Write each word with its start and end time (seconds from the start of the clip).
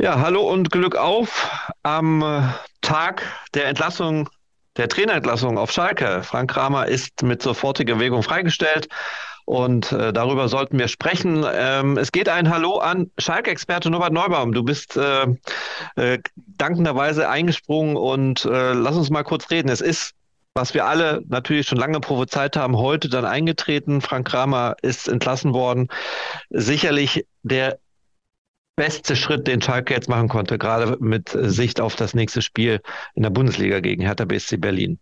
Ja, 0.00 0.18
hallo 0.18 0.40
und 0.40 0.72
Glück 0.72 0.96
auf 0.96 1.50
am 1.82 2.22
äh, 2.22 2.40
Tag 2.80 3.22
der 3.52 3.66
Entlassung, 3.66 4.30
der 4.78 4.88
Trainerentlassung 4.88 5.58
auf 5.58 5.70
Schalke. 5.70 6.22
Frank 6.22 6.52
Kramer 6.52 6.86
ist 6.86 7.22
mit 7.22 7.42
sofortiger 7.42 8.00
Wirkung 8.00 8.22
freigestellt 8.22 8.88
und 9.44 9.92
äh, 9.92 10.14
darüber 10.14 10.48
sollten 10.48 10.78
wir 10.78 10.88
sprechen. 10.88 11.44
Ähm, 11.52 11.98
es 11.98 12.12
geht 12.12 12.30
ein 12.30 12.48
Hallo 12.48 12.78
an 12.78 13.10
Schalke-Experte 13.18 13.90
Norbert 13.90 14.14
Neubaum. 14.14 14.54
Du 14.54 14.62
bist 14.62 14.96
äh, 14.96 15.26
äh, 15.96 16.18
dankenderweise 16.36 17.28
eingesprungen 17.28 17.96
und 17.96 18.46
äh, 18.46 18.72
lass 18.72 18.96
uns 18.96 19.10
mal 19.10 19.22
kurz 19.22 19.50
reden. 19.50 19.68
Es 19.68 19.82
ist 19.82 20.12
was 20.54 20.74
wir 20.74 20.86
alle 20.86 21.22
natürlich 21.28 21.68
schon 21.68 21.78
lange 21.78 22.00
prophezeit 22.00 22.56
haben, 22.56 22.76
heute 22.76 23.08
dann 23.08 23.24
eingetreten. 23.24 24.00
Frank 24.00 24.26
Kramer 24.26 24.76
ist 24.82 25.08
entlassen 25.08 25.52
worden. 25.52 25.88
Sicherlich 26.48 27.26
der 27.42 27.78
beste 28.80 29.14
Schritt, 29.14 29.46
den 29.46 29.60
Schalke 29.60 29.92
jetzt 29.92 30.08
machen 30.08 30.28
konnte, 30.28 30.56
gerade 30.56 30.96
mit 31.00 31.36
Sicht 31.38 31.82
auf 31.82 31.96
das 31.96 32.14
nächste 32.14 32.40
Spiel 32.40 32.80
in 33.14 33.22
der 33.22 33.28
Bundesliga 33.28 33.80
gegen 33.80 34.00
Hertha 34.00 34.24
BSC 34.24 34.56
Berlin. 34.56 34.98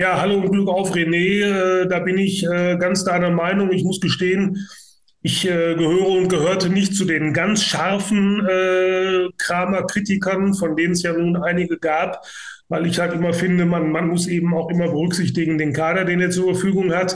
Ja, 0.00 0.20
hallo 0.20 0.40
und 0.40 0.50
Glück 0.50 0.68
auf, 0.68 0.92
René. 0.92 1.82
Äh, 1.84 1.86
da 1.86 2.00
bin 2.00 2.18
ich 2.18 2.44
äh, 2.44 2.76
ganz 2.78 3.04
deiner 3.04 3.30
Meinung. 3.30 3.70
Ich 3.70 3.84
muss 3.84 4.00
gestehen, 4.00 4.66
ich 5.22 5.46
äh, 5.46 5.76
gehöre 5.76 6.08
und 6.08 6.28
gehörte 6.28 6.68
nicht 6.68 6.96
zu 6.96 7.04
den 7.04 7.32
ganz 7.32 7.62
scharfen 7.62 8.42
Kramer-Kritikern, 9.38 10.54
von 10.54 10.74
denen 10.74 10.94
es 10.94 11.02
ja 11.04 11.12
nun 11.12 11.36
einige 11.36 11.78
gab 11.78 12.26
weil 12.70 12.86
ich 12.86 12.98
halt 12.98 13.12
immer 13.12 13.34
finde, 13.34 13.66
man, 13.66 13.92
man 13.92 14.08
muss 14.08 14.26
eben 14.26 14.54
auch 14.54 14.70
immer 14.70 14.86
berücksichtigen 14.86 15.58
den 15.58 15.74
Kader, 15.74 16.06
den 16.06 16.22
er 16.22 16.30
zur 16.30 16.54
Verfügung 16.54 16.94
hat. 16.94 17.14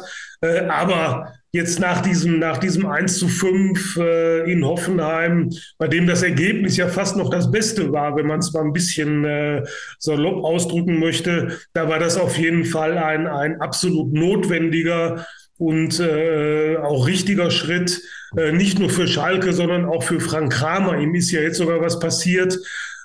Aber 0.68 1.32
jetzt 1.52 1.80
nach 1.80 2.02
diesem, 2.02 2.38
nach 2.38 2.59
diesem 2.59 2.87
1 2.87 3.19
zu 3.19 3.29
5 3.29 3.97
äh, 3.97 4.52
in 4.52 4.65
Hoffenheim, 4.65 5.51
bei 5.79 5.88
dem 5.88 6.07
das 6.07 6.23
Ergebnis 6.23 6.77
ja 6.77 6.88
fast 6.88 7.16
noch 7.16 7.30
das 7.30 7.51
Beste 7.51 7.91
war, 7.93 8.16
wenn 8.16 8.27
man 8.27 8.41
es 8.41 8.52
mal 8.52 8.65
ein 8.65 8.73
bisschen 8.73 9.24
äh, 9.24 9.65
salopp 9.99 10.45
ausdrücken 10.45 10.99
möchte, 10.99 11.59
da 11.73 11.88
war 11.88 11.99
das 11.99 12.16
auf 12.16 12.37
jeden 12.37 12.65
Fall 12.65 12.99
ein, 12.99 13.27
ein 13.27 13.60
absolut 13.60 14.13
notwendiger 14.13 15.27
und 15.57 15.99
äh, 16.01 16.77
auch 16.77 17.07
richtiger 17.07 17.51
Schritt, 17.51 18.01
äh, 18.37 18.52
nicht 18.52 18.79
nur 18.79 18.90
für 18.90 19.09
Schalke, 19.09 19.52
sondern 19.52 19.87
auch 19.87 20.02
für 20.02 20.21
Frank 20.21 20.52
Kramer. 20.52 20.99
Ihm 20.99 21.15
ist 21.15 21.30
ja 21.30 21.40
jetzt 21.40 21.59
sogar 21.59 21.80
was 21.80 21.99
passiert, 21.99 22.57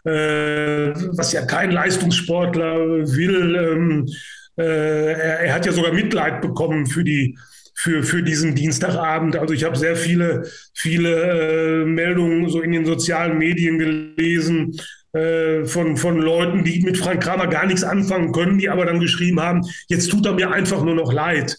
äh, 0.05 0.91
was 1.16 1.31
ja 1.31 1.45
kein 1.45 1.72
Leistungssportler 1.72 3.07
will. 3.07 3.55
Ähm, 3.55 4.07
äh, 4.55 5.13
er, 5.13 5.39
er, 5.39 5.53
hat 5.53 5.66
ja 5.66 5.72
sogar 5.72 5.94
Mitleid 5.94 6.41
bekommen 6.41 6.85
für 6.85 7.03
die 7.03 7.38
für, 7.73 8.03
für 8.03 8.23
diesen 8.23 8.55
Dienstagabend. 8.55 9.35
Also 9.35 9.53
ich 9.53 9.63
habe 9.63 9.75
sehr 9.75 9.95
viele, 9.95 10.43
viele 10.73 11.81
äh, 11.81 11.85
Meldungen 11.85 12.49
so 12.49 12.61
in 12.61 12.71
den 12.71 12.85
sozialen 12.85 13.38
Medien 13.38 13.77
gelesen 13.77 14.79
äh, 15.13 15.66
von, 15.66 15.97
von 15.97 16.17
Leuten, 16.17 16.63
die 16.63 16.81
mit 16.81 16.97
Frank 16.97 17.23
Kramer 17.23 17.47
gar 17.47 17.66
nichts 17.66 17.83
anfangen 17.83 18.31
können, 18.31 18.57
die 18.57 18.69
aber 18.69 18.85
dann 18.85 18.99
geschrieben 18.99 19.39
haben, 19.39 19.61
jetzt 19.88 20.09
tut 20.09 20.25
er 20.25 20.33
mir 20.33 20.51
einfach 20.51 20.83
nur 20.83 20.95
noch 20.95 21.13
leid. 21.13 21.57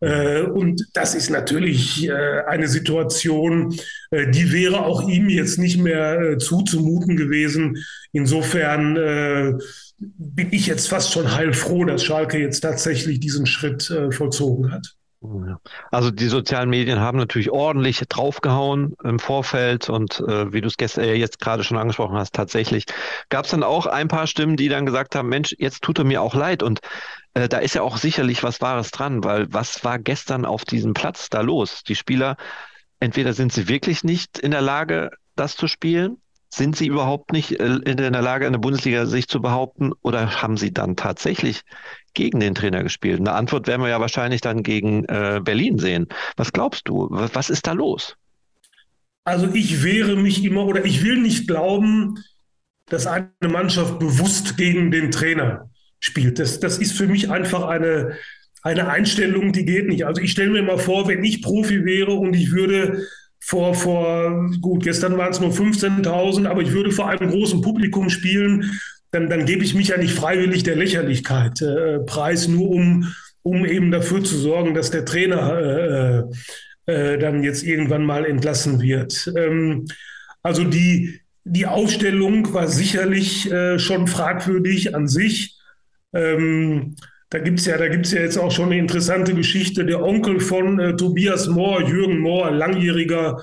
Äh, 0.00 0.42
und 0.42 0.86
das 0.94 1.14
ist 1.14 1.30
natürlich 1.30 2.08
äh, 2.08 2.42
eine 2.46 2.68
Situation, 2.68 3.74
äh, 4.10 4.30
die 4.30 4.52
wäre 4.52 4.84
auch 4.84 5.08
ihm 5.08 5.28
jetzt 5.28 5.58
nicht 5.58 5.78
mehr 5.78 6.38
zuzumuten 6.38 7.16
gewesen. 7.16 7.84
Insofern 8.12 8.94
bin 9.98 10.48
ich 10.52 10.66
jetzt 10.66 10.88
fast 10.88 11.12
schon 11.12 11.34
heilfroh, 11.34 11.84
dass 11.84 12.04
Schalke 12.04 12.38
jetzt 12.38 12.60
tatsächlich 12.60 13.20
diesen 13.20 13.46
Schritt 13.46 13.92
vollzogen 14.10 14.72
hat. 14.72 14.96
Also 15.90 16.10
die 16.10 16.28
sozialen 16.28 16.70
Medien 16.70 17.00
haben 17.00 17.18
natürlich 17.18 17.50
ordentlich 17.50 18.00
draufgehauen 18.08 18.94
im 19.02 19.18
Vorfeld 19.18 19.88
und 19.88 20.20
äh, 20.20 20.52
wie 20.52 20.60
du 20.60 20.68
es 20.68 20.76
gestern 20.76 21.04
äh, 21.04 21.14
jetzt 21.14 21.38
gerade 21.40 21.64
schon 21.64 21.76
angesprochen 21.76 22.16
hast, 22.16 22.34
tatsächlich 22.34 22.84
gab 23.28 23.44
es 23.44 23.50
dann 23.50 23.62
auch 23.62 23.86
ein 23.86 24.08
paar 24.08 24.26
Stimmen, 24.26 24.56
die 24.56 24.68
dann 24.68 24.86
gesagt 24.86 25.14
haben, 25.14 25.28
Mensch, 25.28 25.54
jetzt 25.58 25.82
tut 25.82 25.98
er 25.98 26.04
mir 26.04 26.22
auch 26.22 26.34
leid 26.34 26.62
und 26.62 26.80
äh, 27.34 27.48
da 27.48 27.58
ist 27.58 27.74
ja 27.74 27.82
auch 27.82 27.96
sicherlich 27.96 28.42
was 28.42 28.60
Wahres 28.60 28.90
dran, 28.90 29.24
weil 29.24 29.52
was 29.52 29.84
war 29.84 29.98
gestern 29.98 30.44
auf 30.44 30.64
diesem 30.64 30.94
Platz 30.94 31.28
da 31.28 31.40
los? 31.40 31.82
Die 31.84 31.96
Spieler, 31.96 32.36
entweder 33.00 33.32
sind 33.32 33.52
sie 33.52 33.68
wirklich 33.68 34.04
nicht 34.04 34.38
in 34.38 34.50
der 34.50 34.62
Lage, 34.62 35.10
das 35.34 35.56
zu 35.56 35.68
spielen, 35.68 36.16
sind 36.48 36.76
sie 36.76 36.86
überhaupt 36.86 37.32
nicht 37.32 37.60
äh, 37.60 37.76
in 37.84 37.96
der 37.96 38.10
Lage, 38.10 38.46
in 38.46 38.52
der 38.52 38.60
Bundesliga 38.60 39.06
sich 39.06 39.28
zu 39.28 39.40
behaupten 39.40 39.92
oder 40.02 40.42
haben 40.42 40.56
sie 40.56 40.72
dann 40.72 40.96
tatsächlich 40.96 41.62
gegen 42.14 42.40
den 42.40 42.54
Trainer 42.54 42.82
gespielt? 42.82 43.20
Eine 43.20 43.32
Antwort 43.32 43.66
werden 43.66 43.82
wir 43.82 43.88
ja 43.88 44.00
wahrscheinlich 44.00 44.40
dann 44.40 44.62
gegen 44.62 45.04
äh, 45.04 45.40
Berlin 45.42 45.78
sehen. 45.78 46.06
Was 46.36 46.52
glaubst 46.52 46.88
du? 46.88 47.08
Was 47.10 47.50
ist 47.50 47.66
da 47.66 47.72
los? 47.72 48.16
Also 49.24 49.52
ich 49.52 49.82
wehre 49.82 50.16
mich 50.16 50.44
immer 50.44 50.64
oder 50.66 50.84
ich 50.84 51.02
will 51.04 51.20
nicht 51.20 51.48
glauben, 51.48 52.22
dass 52.88 53.06
eine 53.06 53.28
Mannschaft 53.48 53.98
bewusst 53.98 54.56
gegen 54.56 54.92
den 54.92 55.10
Trainer 55.10 55.68
spielt. 55.98 56.38
Das, 56.38 56.60
das 56.60 56.78
ist 56.78 56.92
für 56.92 57.08
mich 57.08 57.30
einfach 57.30 57.64
eine, 57.64 58.16
eine 58.62 58.88
Einstellung, 58.88 59.52
die 59.52 59.64
geht 59.64 59.88
nicht. 59.88 60.06
Also 60.06 60.22
ich 60.22 60.30
stelle 60.30 60.50
mir 60.50 60.62
mal 60.62 60.78
vor, 60.78 61.08
wenn 61.08 61.24
ich 61.24 61.42
Profi 61.42 61.84
wäre 61.84 62.12
und 62.12 62.34
ich 62.34 62.52
würde 62.52 63.04
vor, 63.46 63.74
vor 63.74 64.50
gut, 64.60 64.82
gestern 64.82 65.16
waren 65.18 65.30
es 65.30 65.38
nur 65.38 65.52
15.000, 65.52 66.48
aber 66.48 66.62
ich 66.62 66.72
würde 66.72 66.90
vor 66.90 67.08
einem 67.08 67.30
großen 67.30 67.60
Publikum 67.60 68.10
spielen, 68.10 68.72
dann, 69.12 69.30
dann 69.30 69.46
gebe 69.46 69.62
ich 69.62 69.72
mich 69.72 69.88
ja 69.88 69.98
nicht 69.98 70.14
freiwillig 70.14 70.64
der 70.64 70.74
Lächerlichkeit 70.74 71.62
äh, 71.62 72.00
preis, 72.00 72.48
nur 72.48 72.68
um, 72.68 73.14
um 73.42 73.64
eben 73.64 73.92
dafür 73.92 74.24
zu 74.24 74.36
sorgen, 74.36 74.74
dass 74.74 74.90
der 74.90 75.04
Trainer 75.04 76.26
äh, 76.86 76.92
äh, 76.92 77.18
dann 77.18 77.44
jetzt 77.44 77.62
irgendwann 77.62 78.04
mal 78.04 78.24
entlassen 78.26 78.80
wird. 78.80 79.32
Ähm, 79.36 79.86
also 80.42 80.64
die, 80.64 81.20
die 81.44 81.66
Aufstellung 81.66 82.52
war 82.52 82.66
sicherlich 82.66 83.48
äh, 83.48 83.78
schon 83.78 84.08
fragwürdig 84.08 84.96
an 84.96 85.06
sich. 85.06 85.56
Ähm, 86.12 86.96
da 87.30 87.38
gibt 87.38 87.58
es 87.60 87.66
ja, 87.66 87.76
ja 87.78 87.92
jetzt 87.92 88.38
auch 88.38 88.52
schon 88.52 88.66
eine 88.66 88.78
interessante 88.78 89.34
Geschichte. 89.34 89.84
Der 89.84 90.02
Onkel 90.02 90.40
von 90.40 90.78
äh, 90.78 90.96
Tobias 90.96 91.48
Mohr, 91.48 91.82
Jürgen 91.82 92.20
Mohr, 92.20 92.50
langjähriger 92.50 93.42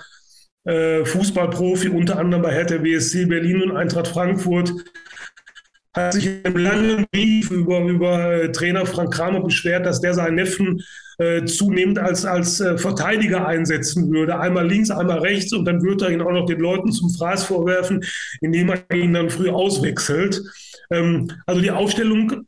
äh, 0.64 1.04
Fußballprofi, 1.04 1.90
unter 1.90 2.18
anderem 2.18 2.44
bei 2.44 2.54
Hertha 2.54 2.78
BSC 2.78 3.26
Berlin 3.26 3.62
und 3.62 3.76
Eintracht 3.76 4.08
Frankfurt, 4.08 4.74
hat 5.94 6.14
sich 6.14 6.26
in 6.26 6.46
einem 6.46 6.58
langen 6.58 7.06
Brief 7.12 7.52
über, 7.52 7.82
über 7.82 8.34
äh, 8.34 8.52
Trainer 8.52 8.86
Frank 8.86 9.14
Kramer 9.14 9.42
beschwert, 9.42 9.86
dass 9.86 10.02
der 10.02 10.14
seinen 10.14 10.36
Neffen 10.36 10.82
äh, 11.20 11.46
zunehmend 11.46 12.00
als, 12.00 12.26
als 12.26 12.60
äh, 12.62 12.78
Verteidiger 12.78 13.46
einsetzen 13.46 14.12
würde. 14.12 14.40
Einmal 14.40 14.68
links, 14.68 14.90
einmal 14.90 15.20
rechts 15.20 15.54
und 15.54 15.66
dann 15.66 15.84
würde 15.84 16.06
er 16.06 16.12
ihn 16.12 16.22
auch 16.22 16.32
noch 16.32 16.46
den 16.46 16.60
Leuten 16.60 16.92
zum 16.92 17.10
Fraß 17.12 17.44
vorwerfen, 17.44 18.04
indem 18.42 18.70
er 18.70 18.96
ihn 18.96 19.14
dann 19.14 19.30
früh 19.30 19.50
auswechselt. 19.50 20.42
Ähm, 20.90 21.30
also 21.46 21.62
die 21.62 21.72
Aufstellung 21.72 22.48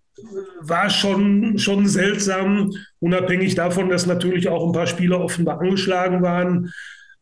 war 0.61 0.89
schon, 0.89 1.57
schon 1.57 1.87
seltsam, 1.87 2.71
unabhängig 2.99 3.55
davon, 3.55 3.89
dass 3.89 4.05
natürlich 4.05 4.49
auch 4.49 4.65
ein 4.65 4.73
paar 4.73 4.87
Spieler 4.87 5.21
offenbar 5.21 5.61
angeschlagen 5.61 6.21
waren. 6.21 6.71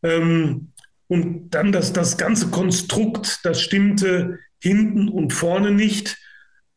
Ähm, 0.04 0.70
und 1.08 1.50
dann 1.52 1.72
das, 1.72 1.94
das 1.94 2.18
ganze 2.18 2.48
Konstrukt, 2.48 3.40
das 3.44 3.62
stimmte 3.62 4.40
hinten 4.62 5.10
und 5.10 5.34
vorne 5.34 5.72
nicht. 5.72 6.18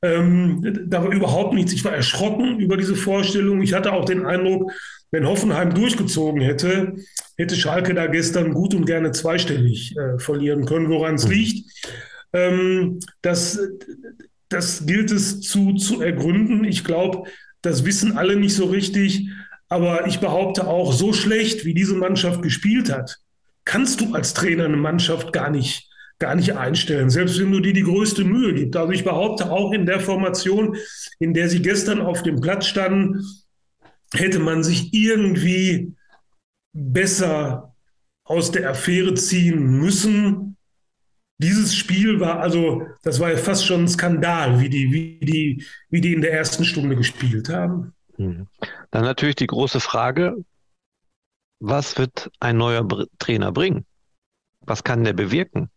Ähm, 0.02 0.86
da 0.88 1.04
war 1.04 1.12
überhaupt 1.12 1.54
nichts. 1.54 1.72
Ich 1.72 1.84
war 1.84 1.92
erschrocken 1.92 2.60
über 2.60 2.76
diese 2.76 2.96
Vorstellung. 2.96 3.62
Ich 3.62 3.72
hatte 3.72 3.92
auch 3.92 4.04
den 4.04 4.26
Eindruck, 4.26 4.72
wenn 5.10 5.26
Hoffenheim 5.26 5.72
durchgezogen 5.72 6.42
hätte, 6.42 6.96
hätte 7.38 7.56
Schalke 7.56 7.94
da 7.94 8.06
gestern 8.06 8.52
gut 8.52 8.74
und 8.74 8.86
gerne 8.86 9.12
zweistellig 9.12 9.96
äh, 9.96 10.18
verlieren 10.18 10.66
können, 10.66 10.90
woran 10.90 11.14
es 11.14 11.26
mhm. 11.26 11.32
liegt. 11.32 11.88
Ähm, 12.32 12.98
das, 13.22 13.58
das 14.48 14.86
gilt 14.86 15.10
es 15.10 15.40
zu, 15.40 15.74
zu 15.74 16.00
ergründen. 16.00 16.64
Ich 16.64 16.84
glaube, 16.84 17.28
das 17.62 17.84
wissen 17.84 18.16
alle 18.16 18.36
nicht 18.36 18.54
so 18.54 18.66
richtig. 18.66 19.30
Aber 19.68 20.06
ich 20.06 20.20
behaupte 20.20 20.66
auch, 20.66 20.92
so 20.92 21.12
schlecht, 21.12 21.64
wie 21.64 21.74
diese 21.74 21.96
Mannschaft 21.96 22.42
gespielt 22.42 22.92
hat, 22.92 23.18
kannst 23.64 24.00
du 24.00 24.14
als 24.14 24.34
Trainer 24.34 24.66
eine 24.66 24.76
Mannschaft 24.76 25.32
gar 25.32 25.50
nicht, 25.50 25.90
gar 26.20 26.36
nicht 26.36 26.56
einstellen, 26.56 27.10
selbst 27.10 27.40
wenn 27.40 27.50
du 27.50 27.60
dir 27.60 27.72
die 27.72 27.82
größte 27.82 28.24
Mühe 28.24 28.54
gibst. 28.54 28.76
Also 28.76 28.92
ich 28.92 29.02
behaupte 29.02 29.50
auch 29.50 29.72
in 29.72 29.86
der 29.86 29.98
Formation, 29.98 30.76
in 31.18 31.34
der 31.34 31.48
sie 31.48 31.60
gestern 31.60 32.00
auf 32.00 32.22
dem 32.22 32.40
Platz 32.40 32.66
standen, 32.66 33.24
hätte 34.14 34.38
man 34.38 34.62
sich 34.62 34.94
irgendwie 34.94 35.94
besser 36.72 37.74
aus 38.22 38.52
der 38.52 38.70
Affäre 38.70 39.14
ziehen 39.14 39.78
müssen 39.78 40.55
dieses 41.38 41.74
Spiel 41.74 42.20
war 42.20 42.40
also, 42.40 42.86
das 43.02 43.20
war 43.20 43.30
ja 43.30 43.36
fast 43.36 43.66
schon 43.66 43.84
ein 43.84 43.88
Skandal, 43.88 44.60
wie 44.60 44.68
die, 44.68 44.92
wie 44.92 45.18
die, 45.24 45.64
wie 45.90 46.00
die 46.00 46.14
in 46.14 46.22
der 46.22 46.32
ersten 46.32 46.64
Stunde 46.64 46.96
gespielt 46.96 47.48
haben. 47.48 47.94
Mhm. 48.16 48.46
Dann 48.90 49.04
natürlich 49.04 49.36
die 49.36 49.46
große 49.46 49.80
Frage, 49.80 50.36
was 51.60 51.98
wird 51.98 52.30
ein 52.40 52.56
neuer 52.56 52.86
Trainer 53.18 53.52
bringen? 53.52 53.86
Was 54.60 54.84
kann 54.84 55.04
der 55.04 55.12
bewirken? 55.12 55.70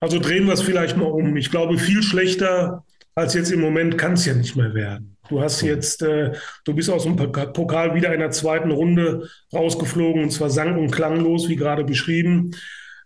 Also 0.00 0.18
drehen 0.20 0.46
wir 0.46 0.52
es 0.52 0.62
vielleicht 0.62 0.96
mal 0.96 1.06
um. 1.06 1.36
Ich 1.36 1.50
glaube, 1.50 1.78
viel 1.78 2.02
schlechter 2.02 2.85
als 3.16 3.32
jetzt 3.32 3.50
im 3.50 3.60
Moment 3.60 3.96
kann 3.96 4.12
es 4.12 4.26
ja 4.26 4.34
nicht 4.34 4.56
mehr 4.56 4.74
werden. 4.74 5.16
Du 5.28 5.40
hast 5.40 5.62
jetzt, 5.62 6.02
äh, 6.02 6.32
du 6.64 6.74
bist 6.74 6.90
aus 6.90 7.04
dem 7.04 7.16
Pokal 7.16 7.94
wieder 7.94 8.12
in 8.12 8.20
der 8.20 8.30
zweiten 8.30 8.70
Runde 8.70 9.28
rausgeflogen 9.52 10.22
und 10.22 10.30
zwar 10.30 10.50
sang- 10.50 10.78
und 10.78 10.90
klanglos, 10.90 11.48
wie 11.48 11.56
gerade 11.56 11.82
beschrieben. 11.82 12.52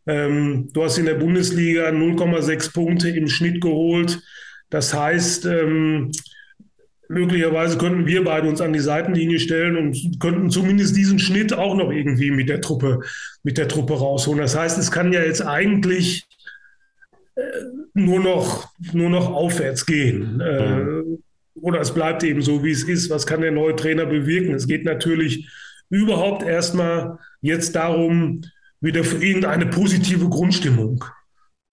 Ähm, 0.06 0.68
du 0.72 0.82
hast 0.82 0.98
in 0.98 1.06
der 1.06 1.14
Bundesliga 1.14 1.92
0,6 1.92 2.72
Punkte 2.72 3.08
im 3.10 3.28
Schnitt 3.28 3.60
geholt. 3.60 4.20
Das 4.68 4.92
heißt, 4.92 5.46
ähm, 5.46 6.10
möglicherweise 7.08 7.78
könnten 7.78 8.06
wir 8.06 8.24
beide 8.24 8.48
uns 8.48 8.60
an 8.60 8.72
die 8.72 8.80
Seitenlinie 8.80 9.38
stellen 9.38 9.76
und 9.76 10.18
könnten 10.18 10.50
zumindest 10.50 10.96
diesen 10.96 11.20
Schnitt 11.20 11.52
auch 11.52 11.76
noch 11.76 11.90
irgendwie 11.90 12.32
mit 12.32 12.48
der 12.48 12.60
Truppe, 12.60 13.00
mit 13.44 13.58
der 13.58 13.68
Truppe 13.68 13.94
rausholen. 13.94 14.40
Das 14.40 14.56
heißt, 14.56 14.76
es 14.76 14.90
kann 14.90 15.12
ja 15.12 15.22
jetzt 15.22 15.42
eigentlich 15.42 16.26
äh, 17.36 17.42
nur 17.94 18.20
noch, 18.20 18.68
nur 18.92 19.10
noch 19.10 19.30
aufwärts 19.30 19.86
gehen. 19.86 20.36
Mhm. 20.36 21.22
Oder 21.54 21.80
es 21.80 21.92
bleibt 21.92 22.22
eben 22.22 22.42
so, 22.42 22.64
wie 22.64 22.70
es 22.70 22.84
ist. 22.84 23.10
Was 23.10 23.26
kann 23.26 23.40
der 23.40 23.52
neue 23.52 23.76
Trainer 23.76 24.06
bewirken? 24.06 24.54
Es 24.54 24.66
geht 24.66 24.84
natürlich 24.84 25.48
überhaupt 25.90 26.42
erstmal 26.42 27.18
jetzt 27.40 27.74
darum, 27.74 28.42
wieder 28.80 29.04
für 29.04 29.22
irgendeine 29.22 29.66
positive 29.66 30.28
Grundstimmung 30.28 31.04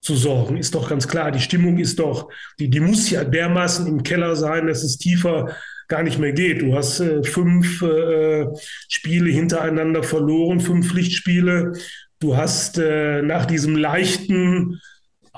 zu 0.00 0.14
sorgen, 0.14 0.56
ist 0.56 0.74
doch 0.74 0.88
ganz 0.88 1.08
klar. 1.08 1.32
Die 1.32 1.40
Stimmung 1.40 1.78
ist 1.78 1.98
doch, 1.98 2.28
die, 2.58 2.68
die 2.68 2.80
muss 2.80 3.10
ja 3.10 3.24
dermaßen 3.24 3.86
im 3.86 4.02
Keller 4.02 4.36
sein, 4.36 4.66
dass 4.66 4.84
es 4.84 4.98
tiefer 4.98 5.56
gar 5.88 6.02
nicht 6.02 6.18
mehr 6.18 6.32
geht. 6.32 6.62
Du 6.62 6.76
hast 6.76 7.00
äh, 7.00 7.22
fünf 7.24 7.82
äh, 7.82 8.46
Spiele 8.88 9.30
hintereinander 9.30 10.02
verloren, 10.02 10.60
fünf 10.60 10.88
Pflichtspiele. 10.88 11.72
Du 12.20 12.36
hast 12.36 12.78
äh, 12.78 13.22
nach 13.22 13.46
diesem 13.46 13.76
leichten 13.76 14.80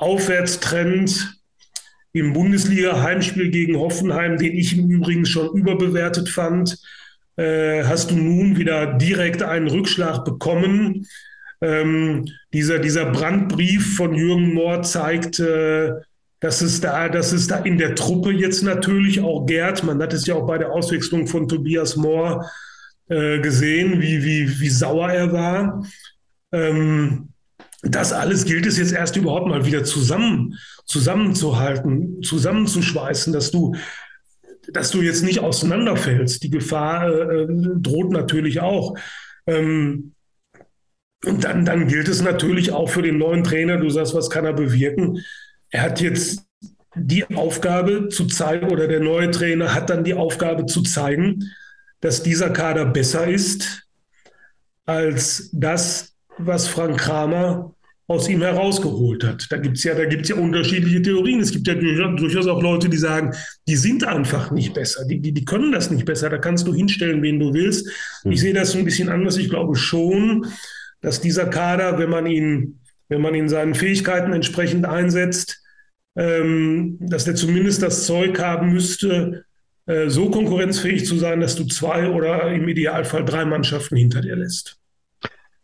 Aufwärtstrend 0.00 1.40
im 2.12 2.32
Bundesliga-Heimspiel 2.32 3.50
gegen 3.50 3.76
Hoffenheim, 3.76 4.36
den 4.36 4.56
ich 4.56 4.76
im 4.76 4.90
Übrigen 4.90 5.26
schon 5.26 5.56
überbewertet 5.56 6.28
fand, 6.28 6.78
äh, 7.36 7.84
hast 7.84 8.10
du 8.10 8.16
nun 8.16 8.56
wieder 8.56 8.94
direkt 8.94 9.42
einen 9.42 9.68
Rückschlag 9.68 10.24
bekommen. 10.24 11.06
Ähm, 11.60 12.26
dieser, 12.52 12.78
dieser 12.78 13.06
Brandbrief 13.06 13.96
von 13.96 14.14
Jürgen 14.14 14.54
Mohr 14.54 14.82
zeigt, 14.82 15.38
äh, 15.38 15.92
dass 16.40 16.62
es, 16.62 16.80
da, 16.80 17.08
dass 17.08 17.32
es 17.32 17.46
da 17.46 17.58
in 17.58 17.76
der 17.76 17.94
Truppe 17.94 18.32
jetzt 18.32 18.62
natürlich 18.62 19.20
auch 19.20 19.44
gärt. 19.44 19.84
Man 19.84 20.02
hat 20.02 20.14
es 20.14 20.26
ja 20.26 20.34
auch 20.34 20.46
bei 20.46 20.56
der 20.58 20.72
Auswechslung 20.72 21.26
von 21.26 21.46
Tobias 21.46 21.96
Mohr 21.96 22.50
äh, 23.08 23.40
gesehen, 23.40 24.00
wie, 24.00 24.24
wie, 24.24 24.60
wie 24.60 24.70
sauer 24.70 25.10
er 25.10 25.32
war. 25.32 25.84
Ähm, 26.52 27.28
das 27.82 28.12
alles 28.12 28.44
gilt 28.44 28.66
es 28.66 28.78
jetzt 28.78 28.92
erst 28.92 29.16
überhaupt 29.16 29.46
mal 29.46 29.64
wieder 29.64 29.84
zusammen, 29.84 30.58
zusammenzuhalten, 30.84 32.22
zusammenzuschweißen, 32.22 33.32
dass 33.32 33.50
du, 33.50 33.74
dass 34.68 34.90
du 34.90 35.00
jetzt 35.00 35.22
nicht 35.22 35.40
auseinanderfällst. 35.40 36.42
Die 36.42 36.50
Gefahr 36.50 37.08
äh, 37.08 37.46
droht 37.48 38.12
natürlich 38.12 38.60
auch. 38.60 38.96
Ähm, 39.46 40.12
und 41.24 41.44
dann, 41.44 41.64
dann 41.64 41.88
gilt 41.88 42.08
es 42.08 42.22
natürlich 42.22 42.72
auch 42.72 42.88
für 42.88 43.02
den 43.02 43.18
neuen 43.18 43.44
Trainer, 43.44 43.76
du 43.76 43.90
sagst, 43.90 44.14
was 44.14 44.30
kann 44.30 44.46
er 44.46 44.54
bewirken? 44.54 45.22
Er 45.70 45.82
hat 45.82 46.00
jetzt 46.00 46.44
die 46.94 47.24
Aufgabe 47.34 48.08
zu 48.08 48.26
zeigen, 48.26 48.70
oder 48.70 48.88
der 48.88 49.00
neue 49.00 49.30
Trainer 49.30 49.74
hat 49.74 49.90
dann 49.90 50.04
die 50.04 50.14
Aufgabe 50.14 50.66
zu 50.66 50.82
zeigen, 50.82 51.50
dass 52.00 52.22
dieser 52.22 52.50
Kader 52.50 52.86
besser 52.86 53.26
ist 53.26 53.86
als 54.86 55.50
das, 55.52 56.14
was 56.46 56.68
Frank 56.68 56.98
Kramer 56.98 57.74
aus 58.10 58.28
ihm 58.28 58.42
herausgeholt 58.42 59.22
hat. 59.22 59.46
Da 59.50 59.56
gibt 59.56 59.76
es 59.76 59.84
ja, 59.84 59.96
ja 59.96 60.34
unterschiedliche 60.34 61.00
Theorien. 61.00 61.38
Es 61.38 61.52
gibt 61.52 61.68
ja 61.68 61.74
durchaus 61.74 62.48
auch 62.48 62.60
Leute, 62.60 62.88
die 62.88 62.96
sagen, 62.96 63.32
die 63.68 63.76
sind 63.76 64.02
einfach 64.02 64.50
nicht 64.50 64.74
besser, 64.74 65.04
die, 65.06 65.20
die, 65.20 65.30
die 65.30 65.44
können 65.44 65.70
das 65.70 65.92
nicht 65.92 66.06
besser. 66.06 66.28
Da 66.28 66.38
kannst 66.38 66.66
du 66.66 66.74
hinstellen, 66.74 67.22
wen 67.22 67.38
du 67.38 67.54
willst. 67.54 67.88
Ich 68.24 68.30
hm. 68.30 68.36
sehe 68.36 68.52
das 68.52 68.72
so 68.72 68.78
ein 68.78 68.84
bisschen 68.84 69.10
anders. 69.10 69.36
Ich 69.36 69.48
glaube 69.48 69.76
schon, 69.76 70.46
dass 71.00 71.20
dieser 71.20 71.46
Kader, 71.46 72.00
wenn 72.00 72.10
man 72.10 72.26
ihn, 72.26 72.80
wenn 73.08 73.20
man 73.20 73.36
ihn 73.36 73.48
seinen 73.48 73.76
Fähigkeiten 73.76 74.32
entsprechend 74.32 74.86
einsetzt, 74.86 75.62
ähm, 76.16 76.98
dass 77.00 77.26
der 77.26 77.36
zumindest 77.36 77.80
das 77.80 78.06
Zeug 78.06 78.40
haben 78.40 78.72
müsste, 78.72 79.44
äh, 79.86 80.08
so 80.08 80.30
konkurrenzfähig 80.30 81.06
zu 81.06 81.16
sein, 81.16 81.40
dass 81.40 81.54
du 81.54 81.64
zwei 81.64 82.10
oder 82.10 82.50
im 82.50 82.66
Idealfall 82.66 83.24
drei 83.24 83.44
Mannschaften 83.44 83.96
hinter 83.96 84.20
dir 84.20 84.34
lässt. 84.34 84.79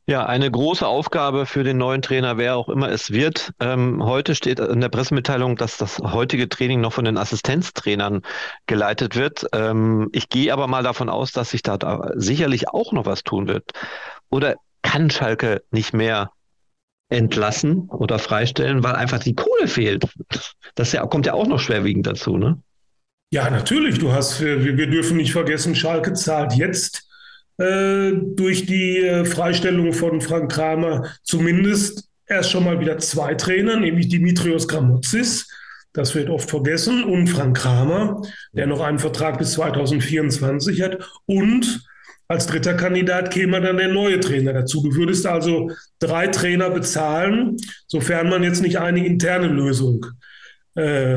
Ja, 0.09 0.25
eine 0.25 0.49
große 0.49 0.87
Aufgabe 0.87 1.47
für 1.47 1.65
den 1.65 1.79
neuen 1.79 2.01
Trainer, 2.01 2.39
wer 2.39 2.57
auch 2.57 2.69
immer 2.69 2.89
es 2.91 3.11
wird. 3.11 3.53
Ähm, 3.59 4.05
heute 4.05 4.37
steht 4.37 4.61
in 4.61 4.81
der 4.81 4.89
Pressemitteilung, 4.89 5.57
dass 5.57 5.79
das 5.79 5.99
heutige 5.99 6.49
Training 6.49 6.81
noch 6.81 6.93
von 6.93 7.05
den 7.05 7.19
Assistenztrainern 7.19 8.23
geleitet 8.67 9.17
wird. 9.17 9.47
Ähm, 9.53 10.09
ich 10.13 10.29
gehe 10.29 10.53
aber 10.53 10.69
mal 10.69 10.85
davon 10.85 11.09
aus, 11.09 11.33
dass 11.33 11.51
sich 11.51 11.63
da, 11.63 11.77
da 11.77 12.13
sicherlich 12.15 12.69
auch 12.69 12.93
noch 12.93 13.05
was 13.05 13.25
tun 13.25 13.49
wird. 13.49 13.73
Oder 14.31 14.55
kann 14.83 15.11
Schalke 15.11 15.65
nicht 15.73 15.93
mehr 15.93 16.31
entlassen 17.09 17.89
oder 17.89 18.21
freistellen, 18.21 18.85
weil 18.85 18.95
einfach 18.95 19.19
die 19.19 19.35
Kohle 19.35 19.67
fehlt. 19.67 20.05
Das 20.77 20.93
ja, 20.93 21.05
kommt 21.07 21.27
ja 21.27 21.35
auch 21.35 21.49
noch 21.49 21.59
schwerwiegend 21.59 22.07
dazu, 22.07 22.37
ne? 22.37 22.63
Ja, 23.33 23.51
natürlich. 23.51 23.99
Du 23.99 24.13
hast, 24.13 24.41
wir, 24.41 24.77
wir 24.77 24.87
dürfen 24.87 25.17
nicht 25.17 25.33
vergessen, 25.33 25.75
Schalke 25.75 26.13
zahlt 26.13 26.53
jetzt 26.53 26.99
äh, 26.99 27.06
durch 28.13 28.67
die 28.67 28.99
äh, 28.99 29.25
Freistellung 29.25 29.93
von 29.93 30.21
Frank 30.21 30.53
Kramer 30.53 31.11
zumindest 31.23 32.09
erst 32.27 32.51
schon 32.51 32.65
mal 32.65 32.81
wieder 32.81 32.99
zwei 32.99 33.35
Trainer, 33.35 33.77
nämlich 33.77 34.09
Dimitrios 34.09 34.69
Gramotzis. 34.69 35.49
Das 35.93 36.15
wird 36.15 36.29
oft 36.29 36.51
vergessen. 36.51 37.05
Und 37.05 37.29
Frank 37.29 37.57
Kramer, 37.57 38.21
der 38.53 38.67
noch 38.67 38.81
einen 38.83 38.99
Vertrag 38.99 39.39
bis 39.39 39.53
2024 39.53 40.83
hat. 40.83 40.99
Und 41.25 41.87
als 42.29 42.47
dritter 42.47 42.75
Kandidat 42.75 43.31
käme 43.31 43.61
dann 43.61 43.79
der 43.79 43.89
neue 43.89 44.21
Trainer 44.21 44.53
dazu. 44.53 44.83
Du 44.83 44.95
würdest 44.95 45.27
also 45.27 45.71
drei 45.99 46.27
Trainer 46.27 46.71
bezahlen, 46.71 47.57
sofern 47.87 48.29
man 48.29 48.43
jetzt 48.43 48.61
nicht 48.61 48.79
eine 48.79 49.07
interne 49.07 49.47
Lösung 49.47 50.05
äh, 50.05 50.36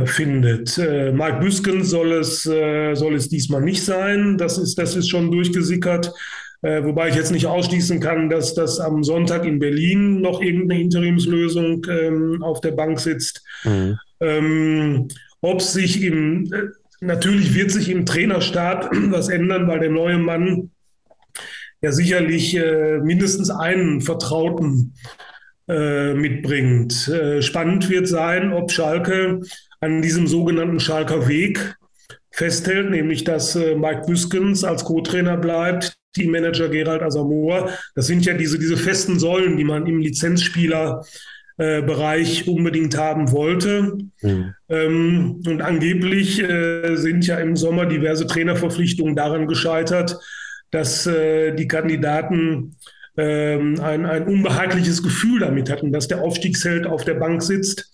findet. 0.05 0.77
Äh, 0.77 1.11
Mark 1.11 1.41
Büsken 1.41 1.83
soll 1.83 2.13
es, 2.13 2.45
äh, 2.45 2.95
soll 2.95 3.15
es 3.15 3.27
diesmal 3.27 3.61
nicht 3.61 3.83
sein. 3.83 4.37
Das 4.37 4.57
ist, 4.57 4.75
das 4.77 4.95
ist 4.95 5.09
schon 5.09 5.31
durchgesickert. 5.31 6.13
Äh, 6.61 6.83
wobei 6.83 7.09
ich 7.09 7.15
jetzt 7.15 7.31
nicht 7.31 7.45
ausschließen 7.45 7.99
kann, 7.99 8.29
dass 8.29 8.53
das 8.53 8.79
am 8.79 9.03
Sonntag 9.03 9.45
in 9.45 9.59
Berlin 9.59 10.19
noch 10.19 10.41
irgendeine 10.41 10.81
Interimslösung 10.81 11.85
ähm, 11.89 12.43
auf 12.43 12.59
der 12.59 12.71
Bank 12.71 12.99
sitzt. 12.99 13.43
Mhm. 13.63 13.97
Ähm, 14.19 15.07
ob 15.41 15.61
sich 15.61 16.03
im, 16.03 16.51
äh, 16.51 16.63
natürlich 16.99 17.53
wird 17.55 17.71
sich 17.71 17.89
im 17.89 18.05
Trainerstab 18.05 18.91
was 19.09 19.29
ändern, 19.29 19.67
weil 19.67 19.79
der 19.79 19.91
neue 19.91 20.17
Mann 20.17 20.71
ja 21.81 21.93
sicherlich 21.93 22.55
äh, 22.57 22.99
mindestens 22.99 23.49
einen 23.49 24.01
Vertrauten 24.01 24.93
äh, 24.93 25.38
mitbringt. 26.13 27.07
Äh, 27.07 27.41
spannend 27.41 27.89
wird 27.89 28.07
sein, 28.07 28.53
ob 28.53 28.71
Schalke 28.71 29.41
an 29.79 30.01
diesem 30.01 30.27
sogenannten 30.27 30.79
Schalker 30.79 31.27
Weg 31.27 31.75
festhält, 32.31 32.89
nämlich 32.89 33.23
dass 33.23 33.55
äh, 33.55 33.75
Mike 33.75 34.03
Büskens 34.07 34.63
als 34.63 34.83
Co-Trainer 34.83 35.37
bleibt, 35.37 35.95
Teammanager 36.13 36.69
Gerald 36.69 37.01
Asamoah. 37.01 37.69
Das 37.95 38.07
sind 38.07 38.25
ja 38.25 38.33
diese, 38.33 38.57
diese 38.57 38.77
festen 38.77 39.19
Säulen, 39.19 39.57
die 39.57 39.63
man 39.63 39.85
im 39.85 39.99
Lizenzspieler 39.99 41.03
äh, 41.57 41.81
Bereich 41.81 42.47
unbedingt 42.47 42.97
haben 42.97 43.31
wollte. 43.31 43.97
Mhm. 44.21 44.53
Ähm, 44.69 45.41
und 45.45 45.61
angeblich 45.61 46.41
äh, 46.41 46.95
sind 46.95 47.27
ja 47.27 47.37
im 47.37 47.55
Sommer 47.55 47.85
diverse 47.85 48.25
Trainerverpflichtungen 48.25 49.15
daran 49.15 49.47
gescheitert, 49.47 50.17
dass 50.71 51.05
äh, 51.05 51.53
die 51.53 51.67
Kandidaten 51.67 52.75
ähm, 53.17 53.79
ein, 53.81 54.05
ein 54.05 54.27
unbehagliches 54.27 55.03
Gefühl 55.03 55.39
damit 55.39 55.69
hatten, 55.69 55.91
dass 55.91 56.07
der 56.07 56.21
Aufstiegsheld 56.21 56.87
auf 56.87 57.03
der 57.03 57.15
Bank 57.15 57.41
sitzt. 57.41 57.91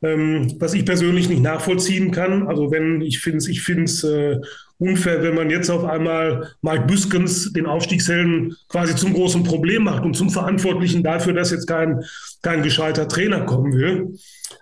Ähm, 0.00 0.54
was 0.60 0.74
ich 0.74 0.84
persönlich 0.84 1.28
nicht 1.28 1.42
nachvollziehen 1.42 2.12
kann. 2.12 2.46
Also 2.46 2.70
wenn 2.70 3.00
ich 3.00 3.18
finde 3.18 3.38
es 3.38 3.48
ich 3.48 3.62
find's, 3.62 4.04
äh, 4.04 4.36
unfair, 4.78 5.22
wenn 5.22 5.34
man 5.34 5.50
jetzt 5.50 5.70
auf 5.70 5.84
einmal 5.84 6.52
Mike 6.62 6.86
Büskens, 6.86 7.52
den 7.52 7.66
Aufstiegshelden, 7.66 8.56
quasi 8.68 8.94
zum 8.94 9.12
großen 9.12 9.42
Problem 9.42 9.84
macht 9.84 10.04
und 10.04 10.14
zum 10.14 10.30
Verantwortlichen 10.30 11.02
dafür, 11.02 11.32
dass 11.32 11.50
jetzt 11.50 11.66
kein, 11.66 12.02
kein 12.42 12.62
gescheiter 12.62 13.08
Trainer 13.08 13.40
kommen 13.44 13.72
will. 13.72 14.14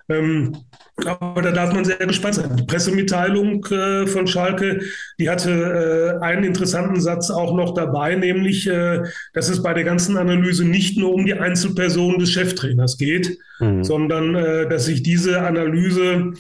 Ähm, 0.09 0.57
aber 1.05 1.43
da 1.43 1.53
darf 1.53 1.75
man 1.75 1.85
sehr 1.85 1.99
gespannt 1.99 2.37
sein. 2.37 2.57
Die 2.57 2.65
Pressemitteilung 2.65 3.65
äh, 3.67 4.07
von 4.07 4.27
Schalke, 4.27 4.81
die 5.19 5.29
hatte 5.29 5.51
äh, 6.21 6.25
einen 6.25 6.45
interessanten 6.45 7.01
Satz 7.01 7.31
auch 7.31 7.55
noch 7.55 7.75
dabei, 7.75 8.15
nämlich, 8.15 8.67
äh, 8.67 9.03
dass 9.35 9.51
es 9.51 9.63
bei 9.63 9.75
der 9.75 9.85
ganzen 9.85 10.17
Analyse 10.17 10.65
nicht 10.65 10.97
nur 10.97 11.13
um 11.13 11.27
die 11.27 11.35
Einzelperson 11.35 12.19
des 12.19 12.31
Cheftrainers 12.31 12.97
geht, 12.97 13.39
mhm. 13.61 13.85
sondern 13.85 14.35
äh, 14.35 14.69
dass 14.69 14.87
sich 14.87 15.03
diese 15.03 15.43
Analyse, 15.43 16.33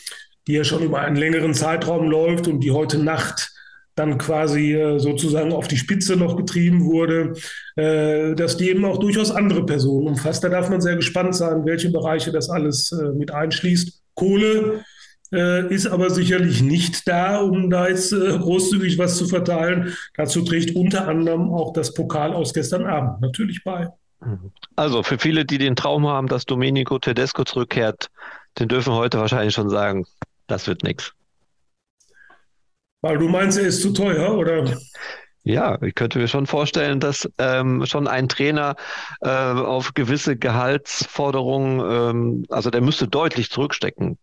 die 0.46 0.54
ja 0.54 0.64
schon 0.64 0.82
über 0.82 1.00
einen 1.00 1.16
längeren 1.16 1.52
Zeitraum 1.52 2.08
läuft 2.08 2.48
und 2.48 2.60
die 2.60 2.70
heute 2.70 2.98
Nacht 2.98 3.52
dann 3.96 4.18
quasi 4.18 4.74
äh, 4.74 4.98
sozusagen 4.98 5.52
auf 5.52 5.68
die 5.68 5.78
Spitze 5.78 6.16
noch 6.16 6.36
getrieben 6.36 6.84
wurde, 6.84 7.32
äh, 7.76 8.34
dass 8.34 8.56
die 8.56 8.70
eben 8.70 8.84
auch 8.84 8.98
durchaus 8.98 9.30
andere 9.30 9.64
Personen 9.64 10.06
umfasst. 10.06 10.44
Da 10.44 10.48
darf 10.50 10.68
man 10.68 10.80
sehr 10.80 10.96
gespannt 10.96 11.34
sein, 11.34 11.64
welche 11.64 11.90
Bereiche 11.90 12.30
das 12.30 12.50
alles 12.50 12.92
äh, 12.92 13.08
mit 13.12 13.32
einschließt. 13.32 14.02
Kohle 14.14 14.84
ist 15.68 15.88
aber 15.88 16.10
sicherlich 16.10 16.62
nicht 16.62 17.08
da, 17.08 17.40
um 17.40 17.68
da 17.68 17.88
jetzt 17.88 18.12
großzügig 18.12 18.96
was 18.96 19.16
zu 19.18 19.26
verteilen. 19.26 19.92
Dazu 20.14 20.42
trägt 20.42 20.76
unter 20.76 21.08
anderem 21.08 21.50
auch 21.50 21.72
das 21.72 21.92
Pokal 21.94 22.32
aus 22.32 22.54
gestern 22.54 22.86
Abend 22.86 23.20
natürlich 23.20 23.64
bei. 23.64 23.88
Also 24.76 25.02
für 25.02 25.18
viele, 25.18 25.44
die 25.44 25.58
den 25.58 25.74
Traum 25.74 26.06
haben, 26.06 26.28
dass 26.28 26.46
Domenico 26.46 27.00
Tedesco 27.00 27.42
zurückkehrt, 27.42 28.08
den 28.60 28.68
dürfen 28.68 28.92
heute 28.92 29.18
wahrscheinlich 29.18 29.52
schon 29.52 29.68
sagen, 29.68 30.06
das 30.46 30.68
wird 30.68 30.84
nichts. 30.84 31.12
Weil 33.02 33.18
du 33.18 33.28
meinst, 33.28 33.58
er 33.58 33.66
ist 33.66 33.82
zu 33.82 33.92
teuer, 33.92 34.36
oder? 34.36 34.76
Ja, 35.44 35.80
ich 35.80 35.94
könnte 35.94 36.18
mir 36.18 36.26
schon 36.26 36.46
vorstellen, 36.46 36.98
dass 36.98 37.30
ähm, 37.38 37.86
schon 37.86 38.08
ein 38.08 38.28
Trainer 38.28 38.74
äh, 39.20 39.28
auf 39.28 39.94
gewisse 39.94 40.36
Gehaltsforderungen, 40.36 41.80
ähm, 41.88 42.44
also 42.48 42.70
der 42.70 42.80
müsste 42.80 43.06
deutlich 43.06 43.50
zurückstecken. 43.50 44.18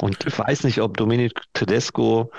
Und 0.00 0.26
ich 0.26 0.36
weiß 0.36 0.64
nicht, 0.64 0.80
ob 0.80 0.96
Dominic 0.96 1.40
Tedesco, 1.52 2.32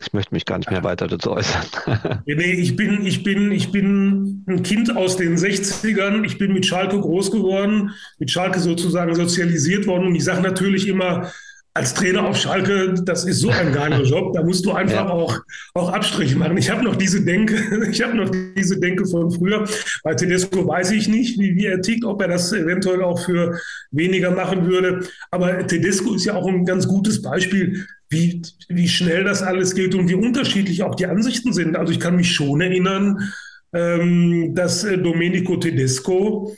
ich 0.00 0.12
möchte 0.12 0.34
mich 0.34 0.44
gar 0.44 0.58
nicht 0.58 0.70
mehr 0.70 0.84
weiter 0.84 1.08
dazu 1.08 1.32
äußern. 1.32 1.66
nee, 2.26 2.52
ich 2.52 2.76
bin, 2.76 3.04
ich 3.04 3.22
bin, 3.22 3.50
ich 3.50 3.72
bin 3.72 4.44
ein 4.48 4.62
Kind 4.62 4.96
aus 4.96 5.16
den 5.16 5.36
60ern. 5.36 6.24
Ich 6.24 6.38
bin 6.38 6.52
mit 6.52 6.66
Schalke 6.66 7.00
groß 7.00 7.30
geworden, 7.30 7.92
mit 8.18 8.30
Schalke 8.30 8.60
sozusagen 8.60 9.14
sozialisiert 9.14 9.86
worden. 9.86 10.06
Und 10.06 10.14
ich 10.14 10.24
sage 10.24 10.42
natürlich 10.42 10.86
immer, 10.86 11.30
als 11.74 11.94
Trainer 11.94 12.26
auf 12.26 12.36
Schalke, 12.36 12.94
das 13.04 13.24
ist 13.24 13.40
so 13.40 13.50
ein 13.50 13.72
geiler 13.72 14.02
Job, 14.02 14.32
da 14.34 14.42
musst 14.42 14.64
du 14.66 14.72
einfach 14.72 15.06
ja. 15.06 15.08
auch, 15.08 15.38
auch 15.74 15.92
Abstriche 15.92 16.36
machen. 16.36 16.56
Ich 16.56 16.70
habe 16.70 16.82
noch 16.82 16.96
diese 16.96 17.24
Denke, 17.24 17.86
ich 17.90 18.02
habe 18.02 18.16
noch 18.16 18.30
diese 18.56 18.80
Denke 18.80 19.06
von 19.06 19.30
früher. 19.30 19.64
Bei 20.02 20.14
Tedesco 20.14 20.66
weiß 20.66 20.90
ich 20.92 21.08
nicht, 21.08 21.38
wie, 21.38 21.54
wie 21.54 21.66
er 21.66 21.80
tickt, 21.80 22.04
ob 22.04 22.20
er 22.20 22.28
das 22.28 22.52
eventuell 22.52 23.02
auch 23.02 23.24
für 23.24 23.58
weniger 23.90 24.30
machen 24.30 24.66
würde. 24.66 25.06
Aber 25.30 25.66
Tedesco 25.66 26.14
ist 26.14 26.24
ja 26.24 26.34
auch 26.34 26.48
ein 26.48 26.64
ganz 26.64 26.88
gutes 26.88 27.22
Beispiel, 27.22 27.86
wie, 28.10 28.42
wie 28.68 28.88
schnell 28.88 29.24
das 29.24 29.42
alles 29.42 29.74
geht 29.74 29.94
und 29.94 30.08
wie 30.08 30.14
unterschiedlich 30.14 30.82
auch 30.82 30.94
die 30.94 31.06
Ansichten 31.06 31.52
sind. 31.52 31.76
Also 31.76 31.92
ich 31.92 32.00
kann 32.00 32.16
mich 32.16 32.32
schon 32.32 32.60
erinnern, 32.60 33.30
ähm, 33.72 34.54
dass 34.54 34.84
äh, 34.84 34.98
Domenico 34.98 35.56
Tedesco 35.56 36.56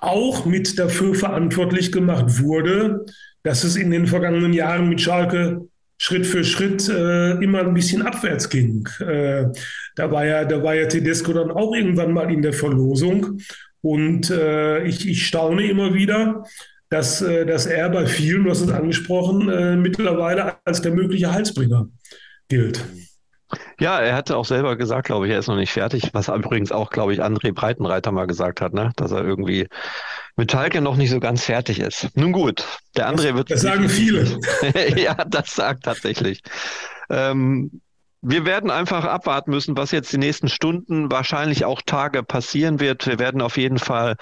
auch 0.00 0.44
mit 0.44 0.78
dafür 0.78 1.14
verantwortlich 1.14 1.92
gemacht 1.92 2.42
wurde, 2.42 3.06
dass 3.42 3.64
es 3.64 3.76
in 3.76 3.90
den 3.90 4.06
vergangenen 4.06 4.52
Jahren 4.52 4.88
mit 4.88 5.00
Schalke 5.00 5.62
Schritt 5.98 6.26
für 6.26 6.42
Schritt 6.42 6.88
äh, 6.88 7.32
immer 7.44 7.60
ein 7.60 7.74
bisschen 7.74 8.02
abwärts 8.02 8.48
ging. 8.48 8.88
Äh, 8.98 9.46
da, 9.94 10.10
war 10.10 10.26
ja, 10.26 10.44
da 10.44 10.60
war 10.60 10.74
ja 10.74 10.86
Tedesco 10.86 11.32
dann 11.32 11.52
auch 11.52 11.72
irgendwann 11.72 12.12
mal 12.12 12.32
in 12.32 12.42
der 12.42 12.52
Verlosung. 12.52 13.38
Und 13.82 14.28
äh, 14.30 14.82
ich, 14.82 15.08
ich 15.08 15.24
staune 15.24 15.64
immer 15.64 15.94
wieder, 15.94 16.42
dass, 16.88 17.22
äh, 17.22 17.46
dass 17.46 17.66
er 17.66 17.88
bei 17.88 18.06
vielen, 18.06 18.42
du 18.42 18.50
hast 18.50 18.62
es 18.62 18.70
angesprochen, 18.70 19.48
äh, 19.48 19.76
mittlerweile 19.76 20.56
als 20.64 20.82
der 20.82 20.92
mögliche 20.92 21.32
Halsbringer 21.32 21.88
gilt. 22.48 22.84
Ja, 23.78 24.00
er 24.00 24.14
hatte 24.14 24.36
auch 24.36 24.44
selber 24.44 24.76
gesagt, 24.76 25.06
glaube 25.06 25.26
ich, 25.26 25.32
er 25.32 25.38
ist 25.38 25.48
noch 25.48 25.56
nicht 25.56 25.72
fertig, 25.72 26.10
was 26.12 26.28
übrigens 26.28 26.72
auch, 26.72 26.90
glaube 26.90 27.12
ich, 27.12 27.22
André 27.22 27.52
Breitenreiter 27.52 28.12
mal 28.12 28.26
gesagt 28.26 28.60
hat, 28.60 28.72
ne? 28.72 28.92
dass 28.96 29.12
er 29.12 29.24
irgendwie 29.24 29.68
mit 30.36 30.50
Schalke 30.50 30.80
noch 30.80 30.96
nicht 30.96 31.10
so 31.10 31.20
ganz 31.20 31.44
fertig 31.44 31.80
ist. 31.80 32.08
Nun 32.16 32.32
gut, 32.32 32.64
der 32.96 33.12
André 33.12 33.34
wird. 33.34 33.50
Das 33.50 33.60
sagen 33.62 33.88
viele. 33.88 34.38
ja, 34.96 35.14
das 35.26 35.54
sagt 35.54 35.84
tatsächlich. 35.84 36.42
Ähm, 37.10 37.82
wir 38.22 38.44
werden 38.46 38.70
einfach 38.70 39.04
abwarten 39.04 39.50
müssen, 39.50 39.76
was 39.76 39.90
jetzt 39.90 40.12
die 40.12 40.18
nächsten 40.18 40.48
Stunden, 40.48 41.10
wahrscheinlich 41.10 41.64
auch 41.64 41.82
Tage 41.84 42.22
passieren 42.22 42.78
wird. 42.78 43.06
Wir 43.06 43.18
werden 43.18 43.42
auf 43.42 43.56
jeden 43.56 43.78
Fall 43.78 44.14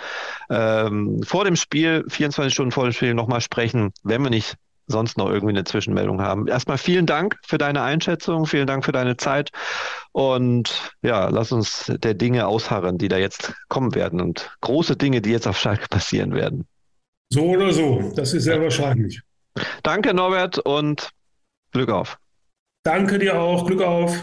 ähm, 0.49 1.23
vor 1.23 1.45
dem 1.45 1.55
Spiel, 1.55 2.05
24 2.09 2.53
Stunden 2.53 2.73
vor 2.73 2.85
dem 2.85 2.93
Spiel, 2.93 3.13
nochmal 3.13 3.43
sprechen, 3.43 3.93
wenn 4.03 4.23
wir 4.23 4.31
nicht 4.31 4.57
sonst 4.91 5.17
noch 5.17 5.29
irgendwie 5.29 5.53
eine 5.53 5.65
Zwischenmeldung 5.65 6.21
haben. 6.21 6.47
Erstmal 6.47 6.79
vielen 6.79 7.07
Dank 7.07 7.37
für 7.47 7.59
deine 7.59 7.83
Einschätzung, 7.83 8.47
vielen 8.47 8.67
Dank 8.67 8.85
für 8.85 8.93
deine 8.93 9.17
Zeit 9.17 9.51
und 10.13 10.93
ja, 11.03 11.29
lass 11.29 11.53
uns 11.53 11.93
der 11.99 12.15
Dinge 12.15 12.47
ausharren, 12.47 12.99
die 12.99 13.09
da 13.09 13.17
jetzt 13.17 13.55
kommen 13.69 13.95
werden 13.95 14.21
und 14.21 14.51
große 14.61 14.97
Dinge, 14.97 15.21
die 15.21 15.31
jetzt 15.31 15.47
auf 15.47 15.59
Schalke 15.59 15.87
passieren 15.89 16.35
werden. 16.35 16.67
So 17.33 17.45
oder 17.45 17.73
so, 17.73 18.13
das 18.17 18.35
ist 18.35 18.45
sehr 18.45 18.61
wahrscheinlich. 18.61 19.21
Danke 19.83 20.15
Norbert 20.15 20.59
und 20.59 21.11
Glück 21.73 21.91
auf. 21.91 22.19
Danke 22.83 23.19
dir 23.19 23.41
auch, 23.41 23.67
Glück 23.67 23.83
auf. 23.83 24.21